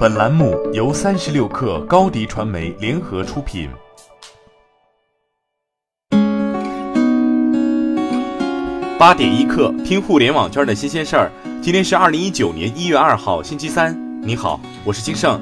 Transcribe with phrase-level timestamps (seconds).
[0.00, 3.68] 本栏目由三十六氪高低传媒联合出品。
[8.98, 11.30] 八点一刻，听互联网圈的新鲜事儿。
[11.60, 13.94] 今天是二零一九年一月二号，星期三。
[14.22, 15.38] 你好，我是金盛。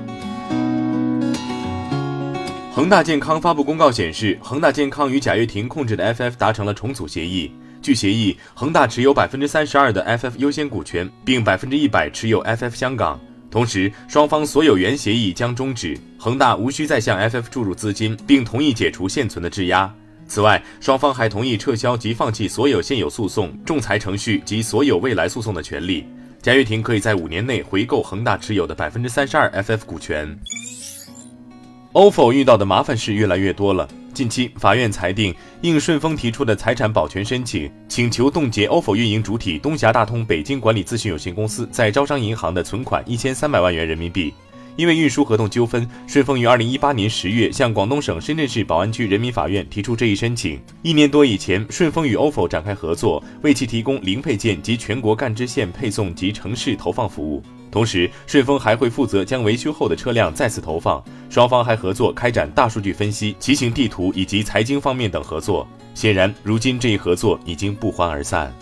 [2.74, 7.52] 恒大健康发布公告显示，恒大健康与贾跃亭控制的 FF 达成了重组协议。
[7.80, 13.20] 据协议，恒大持有百分之三十二的 FF 优先股权，并百分之一百持有 FF 香港。
[13.50, 19.92] 同时，双方所有原协议将终止，恒大无需再向 FF 注入资金，并同意解除现存的质押。
[20.26, 26.06] 此外，双方还同意撤销及放弃所有现有诉讼、仲裁程序及所有未来诉讼的权利。
[26.42, 30.38] 贾跃亭可以在五年内回购恒大持有的百分之三十二 FF 股权。
[31.94, 33.88] OFO 遇到的麻烦事越来越多了。
[34.18, 44.34] 近期，法院裁定应顺丰提出的财产保全申请，请求冻结 ofo 运营主体东峡大通北京管理咨询有限公司在招商银行的存款一千三百万元人民币。
[44.74, 50.60] 因为运输合同纠纷，顺丰于二零一八年十月向广东省深圳市宝安区人民法院提出这一申请。
[50.82, 57.40] 一年多以前，顺丰与 ofo 展开合作，为其提供零配件及全国干支线配送及城市投放服务。
[57.70, 61.02] 同时，顺丰还会负责将维修后的车辆再次投放。
[61.28, 65.66] 双方还合作开展大数据分析、骑行地图以及财经方面等合作。
[65.94, 68.52] 显然，如今这一合作已经不欢而散。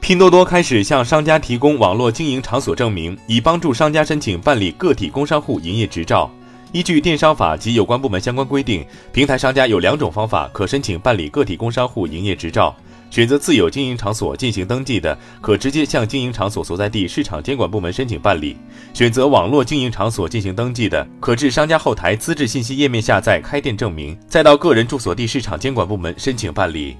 [0.00, 6.30] 拼多多开始向商家提供网络经营场所证明，以帮助商家申请办理个体工商户营业执照。
[6.72, 12.74] 依据电商法及有关部门相关规定，平台商家有两种方法可申请办理个体工商户营业执照。
[13.16, 18.54] 选择自有经营场所进行登记的，可直接向经营场所所在地市场监管部门申请办理；
[18.92, 26.94] 选择网络经营场所进行登记的，可至商家后台资质信息页面下载开店证明，再到个人住所地市场监管部门申请办理。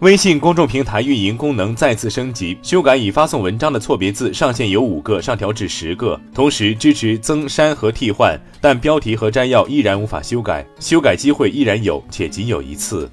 [0.00, 13.08] 微信公众平台运营功能再次升级，修改已发送文章的错别字上限由五个上调至十个，同时支持增删和替换，但标题和摘要依然无法修改，修改机会依然有，且仅有一次。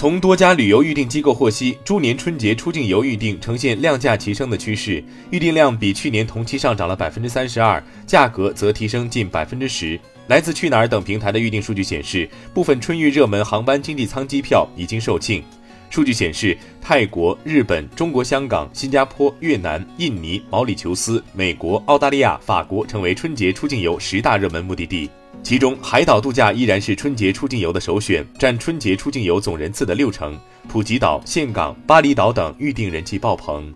[0.00, 10.00] 从多家旅游预订机构获悉，猪年春节出境游预订呈现量价齐升的趋势，预订量比去年同期上涨了百分之三十二，价格则提升近百分之十。
[10.28, 15.42] 来自去哪儿等平台的预订数据显示，部分春运热门航班经济舱机票已经售罄。
[15.90, 25.10] 数据显示，泰国、日本、中国香港、新加坡、越南、印尼、毛里求斯、美国、澳大利亚、法国成为春节出境游十大热门目的地。
[25.42, 30.38] 其中，海岛度假依然是春节出境游的首选，占春节出境游总人次的六成。
[30.68, 33.72] 普吉岛、岘港、巴厘岛等预订人气爆棚。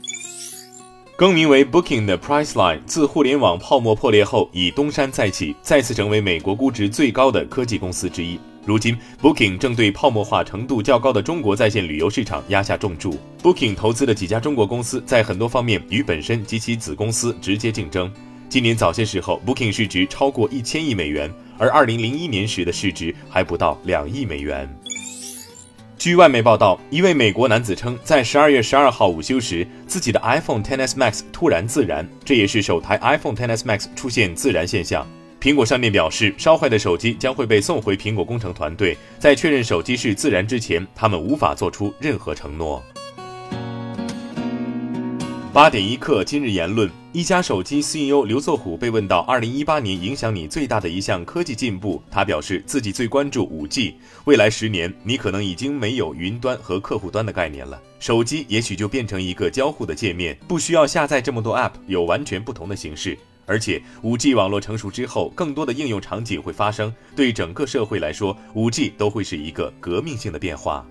[1.17, 8.39] 更名为 Booking 的 Priceline 自互联网泡沫破裂后，已东山再起，再次成为美国估值最高的科技公司之一。
[8.65, 13.19] 如今，Booking 正对泡沫化程度较高的中国在线旅游市场压下重注。
[13.43, 18.13] Booking 投资的几家中国公司在很多方面与本身及其子公司直接竞争。
[18.49, 21.33] 今年早些时候，Booking 市值超过一千亿美元。
[21.65, 24.69] 而二零零一年时的市值还不到两亿美元。
[25.97, 35.07] 据外媒报道，一位美国男子称，在十二月十二号午休时，自己的 iPhone XS Max 突然自燃，这也是首台 iPhone XS Max 出现自燃现象。
[35.41, 42.83] 苹果商店表示，烧坏的手机将会被送回苹果工程团队，在确认手机是自燃之前，他们无法做出任何承诺。
[45.55, 53.95] 八点一刻，今日言论：一加手机 CEO 刘作虎被问到二零一八年影响你最大的一项科技进步，他表示自己最关注五 G。
[54.25, 63.17] 未来十年，你可能已经没有云端和客户端的概念了，手机也许就变成一个交互的界面，不需要下载这么多 App，有完全不同的形式。
[63.47, 70.85] 而且，五 G 网络成熟之后，更多的应用场景会发生，对整个社会来说，五 G 都会是一个革命性的变化。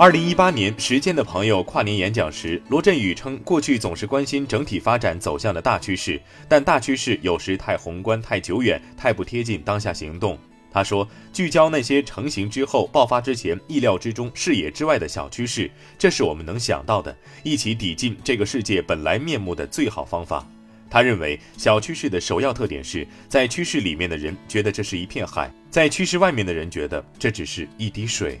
[0.00, 6.18] 二零一八年，时间的朋友跨年演讲时，罗振宇称，过去总是关心整体发展走向的大趋势，
[6.48, 10.38] 但大趋势有时太宏观、太久远、太不贴近当下行动。
[10.72, 20.48] 他说，聚焦那些成型之后、爆发之前、意料之中、视野之外的小趋势，这是我们能想到的，一起抵近这个世界本来面目的最好方法。
[20.88, 28.40] 他认为，小趋势的首要特点是在趋势里面的人觉得这是一片海，在趋势外面的人觉得这只是一滴水。